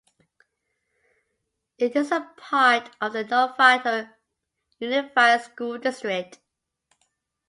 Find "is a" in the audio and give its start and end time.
1.95-2.27